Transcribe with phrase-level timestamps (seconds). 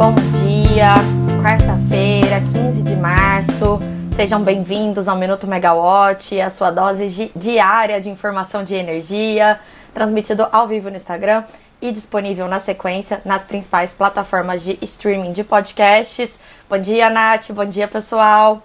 [0.00, 0.94] Bom dia,
[1.42, 3.78] quarta-feira, 15 de março.
[4.16, 9.60] Sejam bem-vindos ao Minuto Megawatt, a sua dose diária de informação de energia,
[9.92, 11.44] transmitido ao vivo no Instagram
[11.82, 16.40] e disponível na sequência nas principais plataformas de streaming de podcasts.
[16.66, 17.50] Bom dia, Nath.
[17.50, 18.62] Bom dia, pessoal.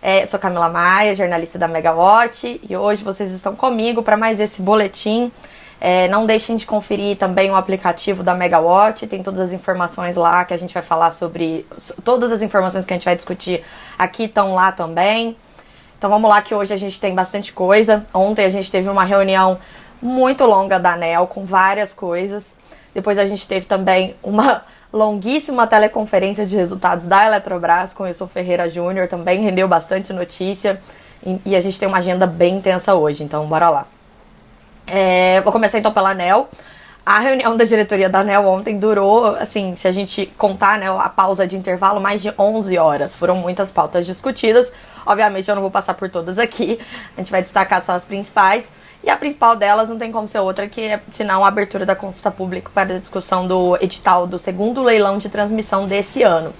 [0.00, 4.62] É, sou Camila Maia, jornalista da Megawatt, e hoje vocês estão comigo para mais esse
[4.62, 5.32] boletim
[5.80, 10.44] é, não deixem de conferir também o aplicativo da Megawatt, tem todas as informações lá
[10.44, 11.66] que a gente vai falar sobre.
[12.02, 13.62] Todas as informações que a gente vai discutir
[13.98, 15.36] aqui estão lá também.
[15.98, 18.06] Então vamos lá que hoje a gente tem bastante coisa.
[18.12, 19.58] Ontem a gente teve uma reunião
[20.00, 22.56] muito longa da ANEL com várias coisas.
[22.94, 24.62] Depois a gente teve também uma
[24.92, 30.80] longuíssima teleconferência de resultados da Eletrobras com o Wilson Ferreira Júnior, também rendeu bastante notícia.
[31.44, 33.95] E a gente tem uma agenda bem intensa hoje, então bora lá.
[34.86, 36.48] É, vou começar então pela ANEL.
[37.04, 41.08] A reunião da diretoria da ANEL ontem durou, assim, se a gente contar né, a
[41.08, 43.14] pausa de intervalo, mais de 11 horas.
[43.14, 44.72] Foram muitas pautas discutidas.
[45.04, 46.80] Obviamente eu não vou passar por todas aqui.
[47.16, 48.70] A gente vai destacar só as principais.
[49.04, 51.94] E a principal delas não tem como ser outra que é, senão a abertura da
[51.94, 56.52] consulta pública para a discussão do edital do segundo leilão de transmissão desse ano.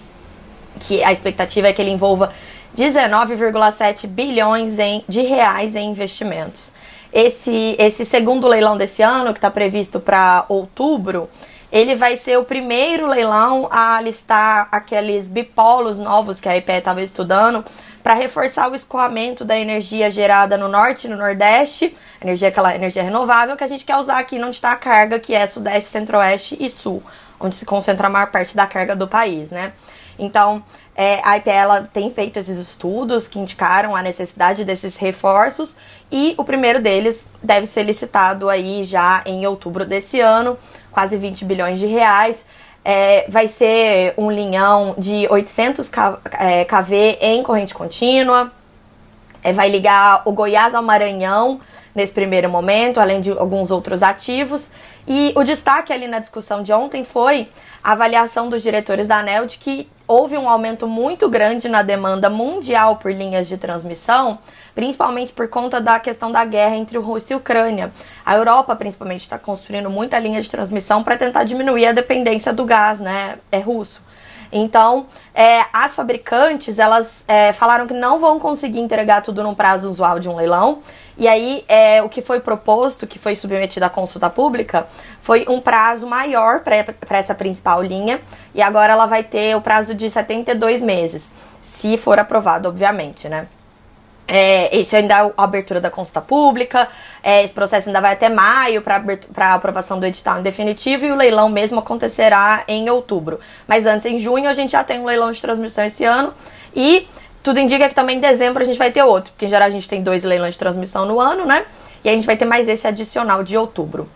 [0.79, 2.33] Que a expectativa é que ele envolva
[2.77, 6.73] 19,7 bilhões em, de reais em investimentos.
[7.19, 11.31] Esse, esse segundo leilão desse ano, que está previsto para outubro,
[11.73, 17.01] ele vai ser o primeiro leilão a listar aqueles bipolos novos que a IPE estava
[17.01, 17.65] estudando
[18.03, 23.03] para reforçar o escoamento da energia gerada no norte e no nordeste, energia aquela energia
[23.03, 26.55] renovável que a gente quer usar aqui onde está a carga, que é sudeste, centro-oeste
[26.61, 27.03] e sul,
[27.41, 29.73] onde se concentra a maior parte da carga do país, né?
[30.19, 30.63] Então,
[30.95, 35.77] é, a IPE ela tem feito esses estudos que indicaram a necessidade desses reforços
[36.11, 40.59] e o primeiro deles deve ser licitado aí já em outubro desse ano,
[40.91, 42.45] quase 20 bilhões de reais.
[42.85, 48.51] É, vai ser um linhão de 800 kV em corrente contínua.
[49.43, 51.61] É, vai ligar o Goiás ao Maranhão
[51.97, 54.71] nesse primeiro momento, além de alguns outros ativos.
[55.09, 57.49] E o destaque ali na discussão de ontem foi
[57.83, 62.29] a avaliação dos diretores da ANEL de que houve um aumento muito grande na demanda
[62.29, 64.39] mundial por linhas de transmissão,
[64.75, 67.91] principalmente por conta da questão da guerra entre Rússia e Ucrânia.
[68.25, 72.65] A Europa, principalmente, está construindo muita linha de transmissão para tentar diminuir a dependência do
[72.65, 73.39] gás, né?
[73.51, 74.03] É russo.
[74.59, 79.91] Então, é, as fabricantes, elas é, falaram que não vão conseguir entregar tudo no prazo
[79.91, 80.79] usual de um leilão.
[81.19, 84.87] E aí, é, o que foi proposto, que foi submetido à consulta pública,
[85.21, 88.19] foi um prazo maior para essa principal linha.
[88.55, 91.31] E agora ela vai ter o prazo de 72 meses,
[91.61, 93.49] se for aprovado, obviamente, né?
[94.29, 96.89] É, esse ainda é a abertura da consulta pública.
[97.23, 101.15] É, esse processo ainda vai até maio para aprovação do edital em definitivo e o
[101.15, 103.39] leilão mesmo acontecerá em outubro.
[103.69, 106.35] Mas antes, em junho, a gente já tem um leilão de transmissão esse ano
[106.75, 107.09] e
[107.43, 109.71] tudo indica que também em dezembro a gente vai ter outro, porque em geral a
[109.71, 111.65] gente tem dois leilões de transmissão no ano, né?
[112.03, 114.09] E a gente vai ter mais esse adicional de outubro.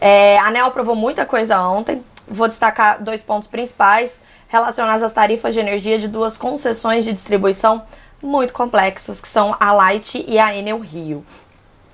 [0.00, 2.02] É, a ANEL aprovou muita coisa ontem.
[2.26, 7.82] Vou destacar dois pontos principais relacionados às tarifas de energia de duas concessões de distribuição
[8.22, 11.24] muito complexas, que são a Light e a Enel Rio.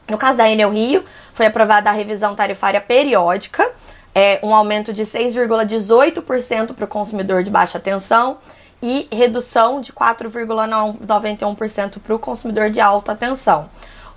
[0.08, 3.70] No caso da Enel Rio, foi aprovada a revisão tarifária periódica,
[4.14, 8.38] é, um aumento de 6,18% para o consumidor de baixa tensão
[8.82, 13.68] e redução de 4,91% para o consumidor de alta tensão.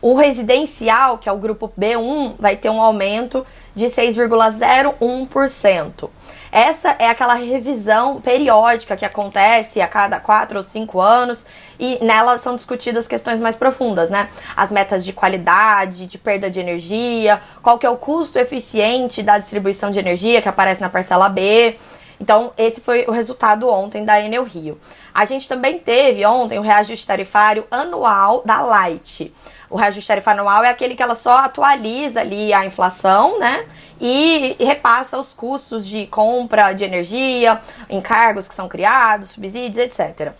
[0.02, 3.46] O residencial, que é o grupo B1, vai ter um aumento
[3.78, 6.10] de 6,01%.
[6.52, 11.46] Essa é aquela revisão periódica que acontece a cada quatro ou cinco anos
[11.80, 14.30] e nela são discutidas questões mais profundas, né?
[14.56, 19.38] As metas de qualidade, de perda de energia, qual que é o custo eficiente da
[19.38, 21.78] distribuição de energia que aparece na parcela B.
[22.20, 24.80] Então, esse foi o resultado ontem da Enel Rio.
[25.14, 29.32] A gente também teve ontem o reajuste tarifário anual da Light.
[29.70, 33.66] O reajuste anual é aquele que ela só atualiza ali a inflação, né?
[34.00, 37.60] E repassa os custos de compra de energia,
[37.90, 40.32] encargos que são criados, subsídios, etc.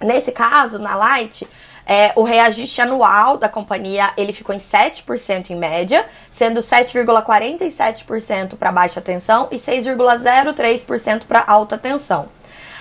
[0.00, 1.46] Nesse caso, na Light,
[1.86, 8.72] é, o reajuste anual da companhia ele ficou em 7% em média, sendo 7,47% para
[8.72, 12.28] baixa tensão e 6,03% para alta tensão.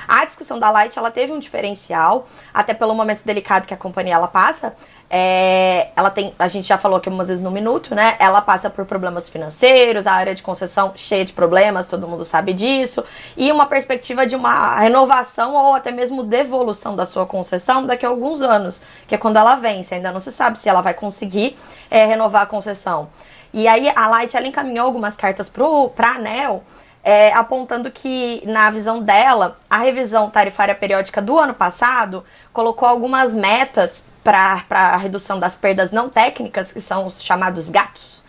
[0.07, 4.15] A discussão da Light ela teve um diferencial, até pelo momento delicado que a companhia
[4.15, 4.75] ela passa,
[5.09, 8.15] é, ela tem, a gente já falou aqui umas vezes no minuto, né?
[8.19, 12.53] Ela passa por problemas financeiros, a área de concessão cheia de problemas, todo mundo sabe
[12.53, 13.03] disso,
[13.37, 18.09] e uma perspectiva de uma renovação ou até mesmo devolução da sua concessão daqui a
[18.09, 19.93] alguns anos, que é quando ela vence.
[19.93, 21.57] Ainda não se sabe se ela vai conseguir
[21.89, 23.09] é, renovar a concessão.
[23.53, 26.63] E aí a Light ela encaminhou algumas cartas para a ANEL
[27.05, 33.31] é, apontando que, na visão dela, a revisão tarifária periódica do ano passado colocou algumas
[33.31, 38.23] metas para a redução das perdas não técnicas, que são os chamados gatos,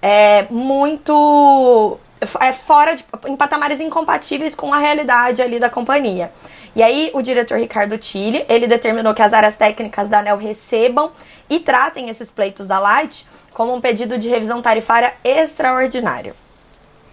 [0.00, 1.98] é, muito
[2.38, 6.30] é fora de em patamares incompatíveis com a realidade ali da companhia.
[6.76, 11.10] E aí o diretor Ricardo Tille, ele determinou que as áreas técnicas da ANEL recebam
[11.48, 16.34] e tratem esses pleitos da Light como um pedido de revisão tarifária extraordinário.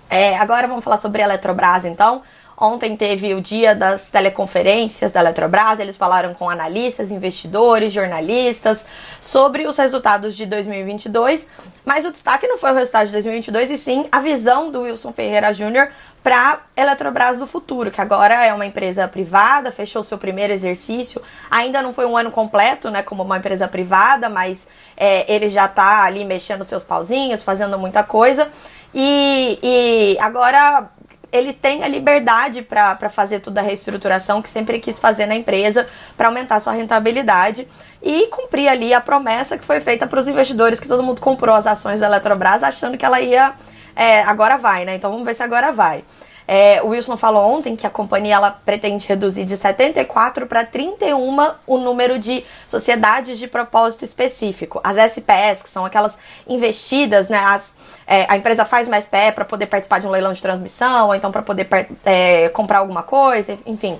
[0.09, 2.21] É, agora vamos falar sobre a Eletrobras, então.
[2.59, 8.83] Ontem teve o dia das teleconferências da Eletrobras, eles falaram com analistas, investidores, jornalistas
[9.21, 11.47] sobre os resultados de 2022,
[11.85, 15.13] mas o destaque não foi o resultado de 2022 e sim a visão do Wilson
[15.13, 15.89] Ferreira Júnior
[16.23, 21.21] para Eletrobras do futuro, que agora é uma empresa privada, fechou seu primeiro exercício,
[21.51, 24.67] ainda não foi um ano completo, né, como uma empresa privada, mas
[24.97, 28.47] é, ele já está ali mexendo seus pauzinhos, fazendo muita coisa.
[28.93, 30.89] E, e agora
[31.37, 35.87] ele tem a liberdade para fazer toda a reestruturação que sempre quis fazer na empresa
[36.15, 37.67] para aumentar sua rentabilidade
[38.01, 41.55] e cumprir ali a promessa que foi feita para os investidores que todo mundo comprou
[41.55, 43.53] as ações da Eletrobras achando que ela ia
[43.95, 44.95] é, agora vai, né?
[44.95, 46.03] Então vamos ver se agora vai.
[46.47, 51.55] É, o Wilson falou ontem que a companhia ela pretende reduzir de 74 para 31
[51.67, 54.79] o número de sociedades de propósito específico.
[54.81, 56.17] As SPS, que são aquelas
[56.47, 57.37] investidas, né?
[57.37, 57.73] As,
[58.07, 61.15] é, a empresa faz mais pé para poder participar de um leilão de transmissão, ou
[61.15, 61.67] então para poder
[62.05, 63.99] é, comprar alguma coisa, enfim.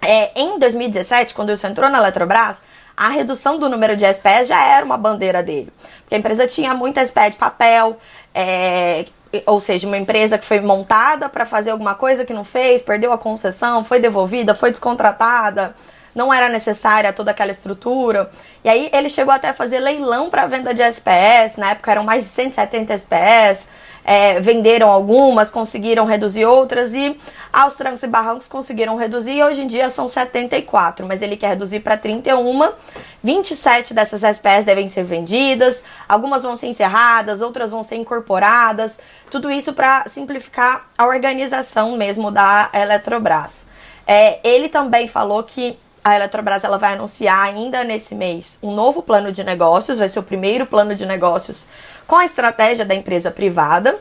[0.00, 2.58] É, em 2017, quando o Wilson entrou na Eletrobras,
[2.96, 5.72] a redução do número de SPS já era uma bandeira dele.
[6.00, 7.96] Porque a empresa tinha muita SP de papel,
[8.34, 9.04] é,
[9.46, 13.12] ou seja, uma empresa que foi montada para fazer alguma coisa que não fez, perdeu
[13.12, 15.74] a concessão, foi devolvida, foi descontratada,
[16.14, 18.30] não era necessária toda aquela estrutura.
[18.64, 22.04] E aí ele chegou até a fazer leilão para venda de SPS, na época eram
[22.04, 23.66] mais de 170 SPS
[24.08, 27.14] é, venderam algumas, conseguiram reduzir outras e
[27.52, 31.48] aos trancos e barrancos conseguiram reduzir e hoje em dia são 74, mas ele quer
[31.48, 32.72] reduzir para 31.
[33.22, 38.98] 27 dessas SPS devem ser vendidas, algumas vão ser encerradas, outras vão ser incorporadas,
[39.30, 43.66] tudo isso para simplificar a organização mesmo da Eletrobras.
[44.06, 49.02] É, ele também falou que a Eletrobras ela vai anunciar ainda nesse mês um novo
[49.02, 51.66] plano de negócios, vai ser o primeiro plano de negócios
[52.08, 54.00] com a estratégia da empresa privada.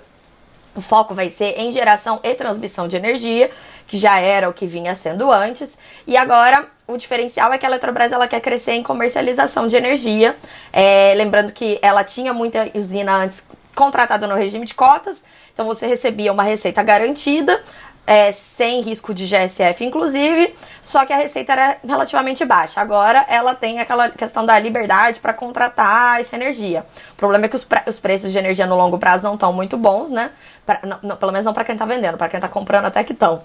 [0.73, 3.51] O foco vai ser em geração e transmissão de energia,
[3.85, 5.77] que já era o que vinha sendo antes.
[6.07, 10.37] E agora o diferencial é que a Eletrobras ela quer crescer em comercialização de energia.
[10.71, 13.43] É, lembrando que ela tinha muita usina antes
[13.75, 17.61] contratada no regime de cotas, então você recebia uma receita garantida,
[18.07, 22.79] é, sem risco de GSF, inclusive, só que a receita era relativamente baixa.
[22.79, 26.85] Agora ela tem aquela questão da liberdade para contratar essa energia.
[27.11, 29.75] O problema é que os, os, preços de energia no longo prazo não estão muito
[29.75, 30.31] bons, né?
[30.65, 33.03] Pra, não, não, pelo menos não para quem está vendendo, para quem está comprando até
[33.03, 33.41] que estão.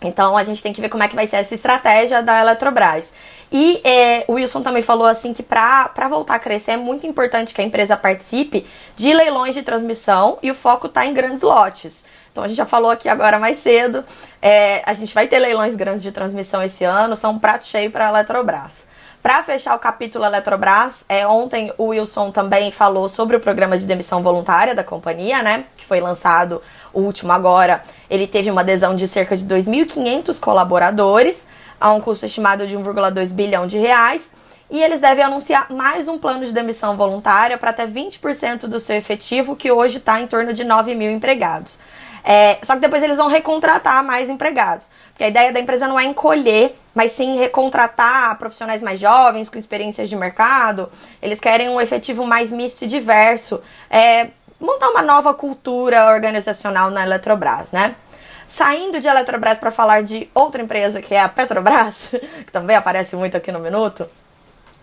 [0.00, 3.12] Então a gente tem que ver como é que vai ser essa estratégia da Eletrobras.
[3.50, 7.52] E é, o Wilson também falou assim que para voltar a crescer é muito importante
[7.52, 12.04] que a empresa participe de leilões de transmissão e o foco está em grandes lotes.
[12.34, 14.04] Então a gente já falou aqui agora mais cedo.
[14.42, 17.92] É, a gente vai ter leilões grandes de transmissão esse ano, são um prato cheio
[17.92, 18.88] para a Eletrobras.
[19.22, 23.86] Para fechar o capítulo Eletrobras, é, ontem o Wilson também falou sobre o programa de
[23.86, 25.66] demissão voluntária da companhia, né?
[25.76, 26.60] Que foi lançado
[26.92, 27.84] o último agora.
[28.10, 31.46] Ele teve uma adesão de cerca de 2.500 colaboradores,
[31.80, 34.28] a um custo estimado de 1,2 bilhão de reais.
[34.68, 38.96] E eles devem anunciar mais um plano de demissão voluntária para até 20% do seu
[38.96, 41.78] efetivo, que hoje está em torno de 9 mil empregados.
[42.24, 44.88] É, só que depois eles vão recontratar mais empregados.
[45.10, 49.58] Porque a ideia da empresa não é encolher, mas sim recontratar profissionais mais jovens, com
[49.58, 50.90] experiências de mercado.
[51.20, 53.60] Eles querem um efetivo mais misto e diverso.
[53.90, 54.28] É,
[54.58, 57.94] montar uma nova cultura organizacional na Eletrobras, né?
[58.48, 62.10] Saindo de Eletrobras para falar de outra empresa que é a Petrobras,
[62.46, 64.08] que também aparece muito aqui no Minuto.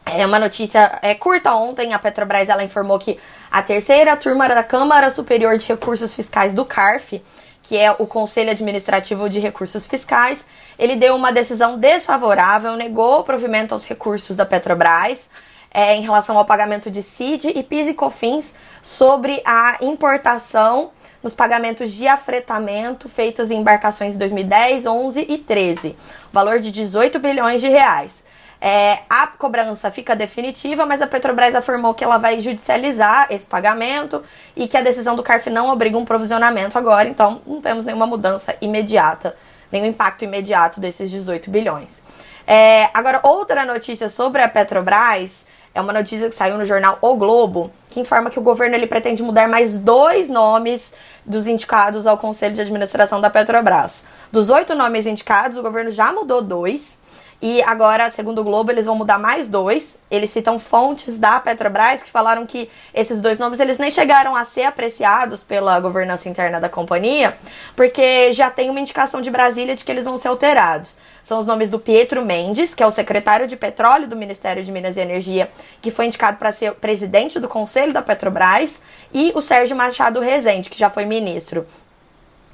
[0.05, 4.63] É uma notícia é, curta ontem, a Petrobras ela informou que a terceira turma da
[4.63, 7.21] Câmara Superior de Recursos Fiscais do CARF,
[7.61, 10.39] que é o Conselho Administrativo de Recursos Fiscais,
[10.77, 15.29] ele deu uma decisão desfavorável, negou o provimento aos recursos da Petrobras
[15.73, 20.91] é, em relação ao pagamento de CID e PIS e COFINS sobre a importação
[21.23, 25.95] nos pagamentos de afretamento feitos em embarcações de 2010, 11 e 13,
[26.33, 28.21] valor de 18 bilhões de reais.
[28.63, 34.23] É, a cobrança fica definitiva, mas a Petrobras afirmou que ela vai judicializar esse pagamento
[34.55, 38.05] e que a decisão do CARF não obriga um provisionamento agora, então não temos nenhuma
[38.05, 39.35] mudança imediata,
[39.71, 42.03] nenhum impacto imediato desses 18 bilhões.
[42.45, 47.15] É, agora, outra notícia sobre a Petrobras é uma notícia que saiu no jornal O
[47.15, 50.93] Globo, que informa que o governo ele pretende mudar mais dois nomes
[51.25, 54.03] dos indicados ao Conselho de Administração da Petrobras.
[54.31, 56.97] Dos oito nomes indicados, o governo já mudou dois.
[57.41, 59.97] E agora, segundo o Globo, eles vão mudar mais dois.
[60.11, 64.45] Eles citam fontes da Petrobras que falaram que esses dois nomes eles nem chegaram a
[64.45, 67.35] ser apreciados pela governança interna da companhia,
[67.75, 70.97] porque já tem uma indicação de Brasília de que eles vão ser alterados.
[71.23, 74.71] São os nomes do Pietro Mendes, que é o secretário de Petróleo do Ministério de
[74.71, 75.49] Minas e Energia,
[75.81, 78.81] que foi indicado para ser presidente do Conselho da Petrobras,
[79.11, 81.65] e o Sérgio Machado Rezende, que já foi ministro.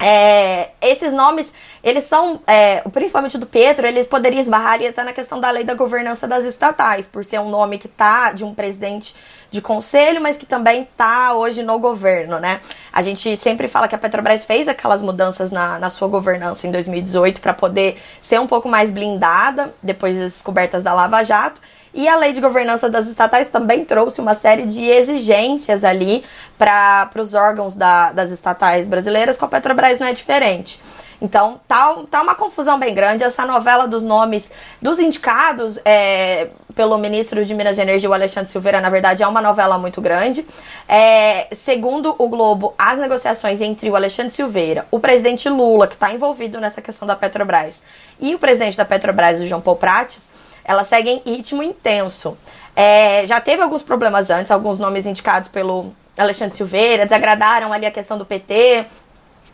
[0.00, 1.52] É, esses nomes,
[1.82, 5.64] eles são, é, principalmente do Petro, eles poderiam esbarrar ali até na questão da lei
[5.64, 9.14] da governança das estatais, por ser um nome que tá de um presidente
[9.50, 12.60] de conselho, mas que também tá hoje no governo, né?
[12.92, 16.70] A gente sempre fala que a Petrobras fez aquelas mudanças na, na sua governança em
[16.70, 21.60] 2018 para poder ser um pouco mais blindada depois das descobertas da Lava Jato.
[21.94, 26.24] E a lei de governança das estatais também trouxe uma série de exigências ali
[26.58, 30.80] para os órgãos da, das estatais brasileiras, com a Petrobras não é diferente.
[31.20, 33.24] Então, tá, tá uma confusão bem grande.
[33.24, 38.50] Essa novela dos nomes dos indicados é, pelo ministro de Minas e Energia, o Alexandre
[38.50, 40.46] Silveira, na verdade, é uma novela muito grande.
[40.88, 46.12] É, segundo o Globo, as negociações entre o Alexandre Silveira, o presidente Lula, que está
[46.12, 47.82] envolvido nessa questão da Petrobras,
[48.20, 50.22] e o presidente da Petrobras, o João Paulo Prates,
[50.64, 52.38] elas seguem ritmo intenso.
[52.76, 57.90] É, já teve alguns problemas antes, alguns nomes indicados pelo Alexandre Silveira, desagradaram ali a
[57.90, 58.86] questão do PT,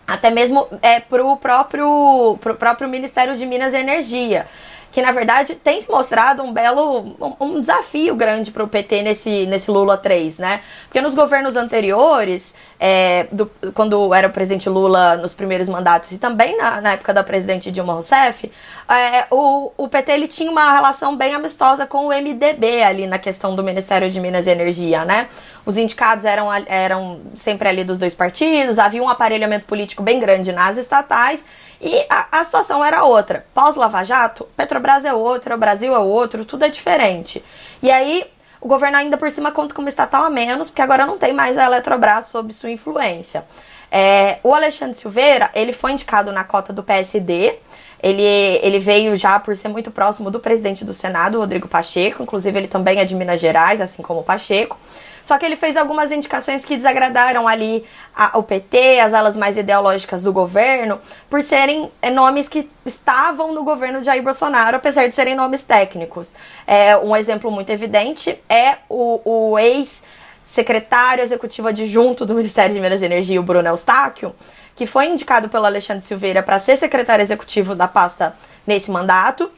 [0.06, 4.46] até mesmo é, para o próprio, pro próprio Ministério de Minas e Energia
[4.94, 9.02] que na verdade tem se mostrado um belo um, um desafio grande para o PT
[9.02, 10.60] nesse, nesse Lula 3, né?
[10.84, 16.18] Porque nos governos anteriores, é, do, quando era o presidente Lula nos primeiros mandatos e
[16.18, 18.48] também na, na época da presidente Dilma Rousseff,
[18.88, 23.18] é, o, o PT ele tinha uma relação bem amistosa com o MDB ali na
[23.18, 25.26] questão do Ministério de Minas e Energia, né?
[25.66, 30.52] Os indicados eram, eram sempre ali dos dois partidos, havia um aparelhamento político bem grande
[30.52, 31.42] nas estatais
[31.84, 33.44] e a, a situação era outra.
[33.52, 37.42] Pós-Lava Jato, Petrobras é outra, o Brasil é outro, tudo é diferente.
[37.82, 38.24] E aí,
[38.60, 41.32] o governo ainda por cima conta com uma estatal a menos, porque agora não tem
[41.32, 43.44] mais a Eletrobras sob sua influência.
[43.90, 47.58] É, o Alexandre Silveira, ele foi indicado na cota do PSD,
[48.02, 52.58] ele, ele veio já por ser muito próximo do presidente do Senado, Rodrigo Pacheco, inclusive
[52.58, 54.78] ele também é de Minas Gerais, assim como o Pacheco.
[55.24, 57.82] Só que ele fez algumas indicações que desagradaram ali
[58.14, 61.00] a, o PT, as alas mais ideológicas do governo,
[61.30, 65.62] por serem é, nomes que estavam no governo de Jair Bolsonaro, apesar de serem nomes
[65.62, 66.34] técnicos.
[66.66, 73.00] É, um exemplo muito evidente é o, o ex-secretário executivo adjunto do Ministério de Minas
[73.00, 74.34] e Energia, o Bruno Eustáquio,
[74.76, 79.50] que foi indicado pelo Alexandre Silveira para ser secretário executivo da pasta nesse mandato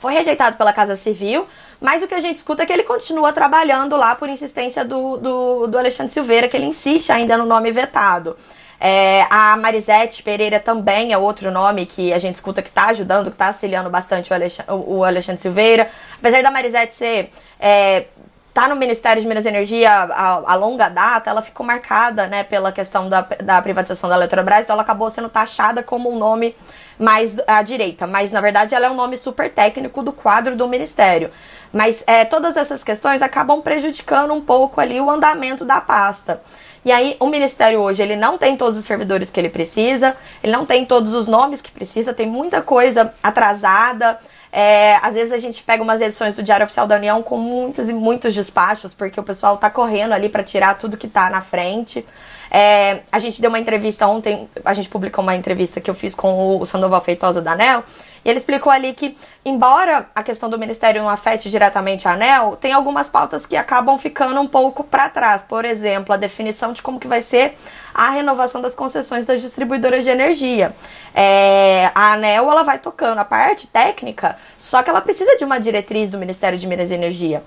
[0.00, 1.46] foi rejeitado pela Casa Civil,
[1.80, 5.16] mas o que a gente escuta é que ele continua trabalhando lá por insistência do,
[5.16, 8.36] do, do Alexandre Silveira, que ele insiste ainda no nome vetado.
[8.82, 13.26] É, a Marisete Pereira também é outro nome que a gente escuta que está ajudando,
[13.26, 15.90] que está auxiliando bastante o Alexandre, o Alexandre Silveira.
[16.18, 18.06] Apesar da Marisete ser é,
[18.52, 22.42] tá no Ministério de Minas e Energia a, a, longa data, ela ficou marcada, né,
[22.42, 26.56] pela questão da, da privatização da Eletrobras, então ela acabou sendo taxada como um nome
[26.98, 30.68] mais à direita, mas na verdade ela é um nome super técnico do quadro do
[30.68, 31.30] Ministério.
[31.72, 36.42] Mas é, todas essas questões acabam prejudicando um pouco ali o andamento da pasta.
[36.84, 40.52] E aí, o Ministério hoje, ele não tem todos os servidores que ele precisa, ele
[40.52, 44.18] não tem todos os nomes que precisa, tem muita coisa atrasada,
[44.52, 47.88] é, às vezes a gente pega umas edições do Diário Oficial da União com muitos
[47.88, 51.40] e muitos despachos, porque o pessoal tá correndo ali para tirar tudo que tá na
[51.40, 52.04] frente.
[52.50, 56.14] É, a gente deu uma entrevista ontem, a gente publicou uma entrevista que eu fiz
[56.14, 57.84] com o Sandoval Feitosa da ANEL,
[58.24, 62.56] e ele explicou ali que, embora a questão do Ministério não afete diretamente a ANEL,
[62.60, 65.42] tem algumas pautas que acabam ficando um pouco para trás.
[65.42, 67.56] Por exemplo, a definição de como que vai ser
[67.94, 70.74] a renovação das concessões das distribuidoras de energia.
[71.14, 75.58] É, a ANEL ela vai tocando a parte técnica, só que ela precisa de uma
[75.58, 77.42] diretriz do Ministério de Minas e Energia.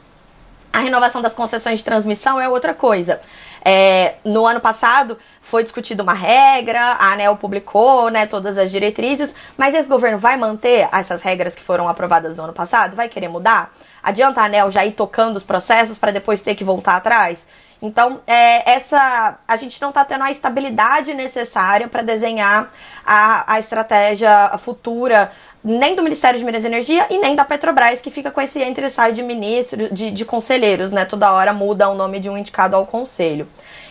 [0.71, 3.21] A renovação das concessões de transmissão é outra coisa.
[3.65, 9.33] É, no ano passado foi discutida uma regra, a ANEL publicou né, todas as diretrizes,
[9.57, 12.95] mas esse governo vai manter essas regras que foram aprovadas no ano passado?
[12.95, 13.73] Vai querer mudar?
[14.01, 17.47] Adianta a ANEL já ir tocando os processos para depois ter que voltar atrás?
[17.81, 22.71] Então, é, essa a gente não está tendo a estabilidade necessária para desenhar
[23.05, 25.31] a, a estratégia futura
[25.63, 28.59] nem do Ministério de Minas e Energia e nem da Petrobras, que fica com esse
[28.59, 31.05] entre sai de ministro, de, de conselheiros, né?
[31.05, 33.47] Toda hora muda o nome de um indicado ao conselho.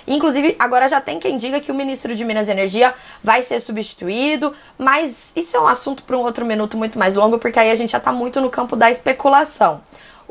[0.06, 3.60] Inclusive, agora já tem quem diga que o ministro de Minas e Energia vai ser
[3.60, 7.70] substituído, mas isso é um assunto para um outro minuto muito mais longo, porque aí
[7.70, 9.80] a gente já está muito no campo da especulação.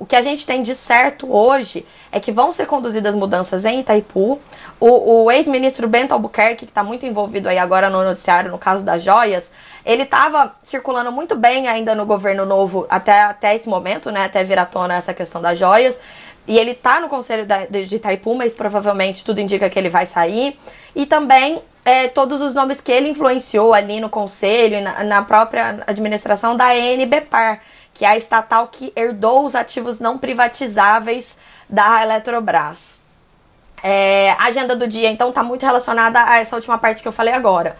[0.02, 3.82] O que a gente tem de certo hoje é que vão ser conduzidas mudanças em
[3.82, 4.42] Itaipu.
[4.80, 8.84] O, o ex-ministro Bento Albuquerque, que está muito envolvido aí agora no noticiário, no caso
[8.84, 9.52] das joias,
[9.86, 14.26] ele estava circulando muito bem ainda no governo novo até, até esse momento, né?
[14.26, 16.00] Até vir à tona essa questão das joias.
[16.48, 20.08] E ele está no conselho da, de Itaipu, mas provavelmente tudo indica que ele vai
[20.08, 20.60] sair.
[20.96, 25.22] E também é, todos os nomes que ele influenciou ali no conselho e na, na
[25.22, 27.62] própria administração da ENBPAR,
[27.94, 31.38] que é a estatal que herdou os ativos não privatizáveis
[31.70, 33.00] da Eletrobras.
[33.84, 37.12] É, a agenda do dia, então, está muito relacionada a essa última parte que eu
[37.12, 37.76] falei agora.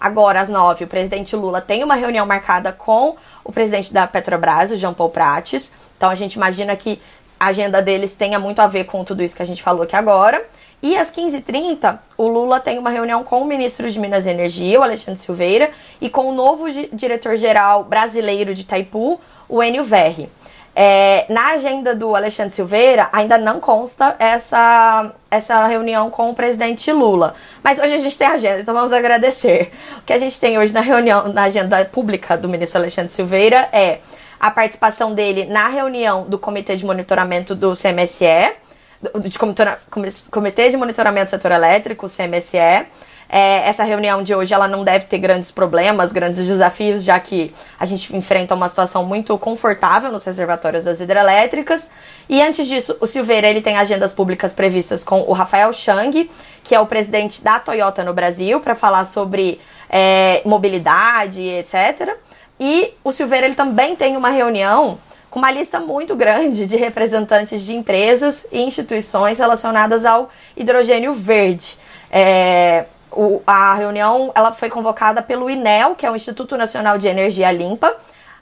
[0.00, 4.70] Agora, às nove, o presidente Lula tem uma reunião marcada com o presidente da Petrobras,
[4.70, 5.70] o Jean Paul Prates.
[5.96, 7.00] Então, a gente imagina que
[7.38, 9.94] a agenda deles tenha muito a ver com tudo isso que a gente falou aqui
[9.96, 10.44] agora.
[10.84, 14.78] E às 15h30, o Lula tem uma reunião com o ministro de Minas e Energia,
[14.78, 20.28] o Alexandre Silveira, e com o novo diretor-geral brasileiro de Itaipu, o Enio Verri.
[20.76, 26.92] É, na agenda do Alexandre Silveira, ainda não consta essa, essa reunião com o presidente
[26.92, 27.34] Lula.
[27.62, 29.70] Mas hoje a gente tem agenda, então vamos agradecer.
[29.96, 33.70] O que a gente tem hoje na reunião, na agenda pública do ministro Alexandre Silveira
[33.72, 34.00] é
[34.38, 38.52] a participação dele na reunião do Comitê de Monitoramento do CMSE,
[39.22, 39.38] de
[40.30, 42.86] Comitê de Monitoramento do Setor Elétrico, CMSE.
[43.28, 47.54] É, essa reunião de hoje ela não deve ter grandes problemas, grandes desafios, já que
[47.80, 51.90] a gente enfrenta uma situação muito confortável nos reservatórios das hidrelétricas.
[52.28, 56.30] E antes disso, o Silveira ele tem agendas públicas previstas com o Rafael Chang,
[56.62, 62.16] que é o presidente da Toyota no Brasil, para falar sobre é, mobilidade, etc.
[62.60, 64.98] E o Silveira ele também tem uma reunião
[65.34, 71.76] com uma lista muito grande de representantes de empresas e instituições relacionadas ao hidrogênio verde.
[72.08, 77.08] É, o, a reunião ela foi convocada pelo INEL, que é o Instituto Nacional de
[77.08, 77.96] Energia Limpa.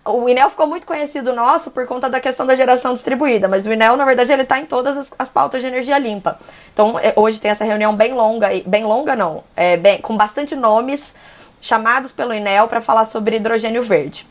[0.05, 3.73] O INEL ficou muito conhecido nosso por conta da questão da geração distribuída, mas o
[3.73, 6.39] INEL, na verdade, ele está em todas as, as, pautas de energia limpa.
[6.75, 10.55] Então, é, hoje tem essa reunião bem longa, bem longa não, é, bem, com bastante
[10.55, 11.15] nomes
[11.59, 14.27] chamados pelo INEL para falar sobre hidrogênio verde.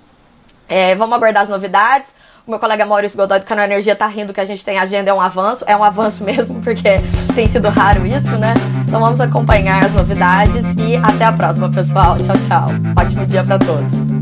[0.70, 2.14] É, vamos aguardar as novidades.
[2.46, 5.12] O meu colega Maurício Godoy do Canal Energia tá rindo que a gente tem agenda,
[5.12, 5.64] é um avanço.
[5.68, 6.96] É um avanço mesmo, porque
[7.36, 8.54] tem sido raro isso, né?
[8.88, 12.18] Então vamos acompanhar as novidades e até a próxima, pessoal.
[12.18, 12.68] Tchau, tchau.
[13.00, 14.21] Ótimo dia para todos.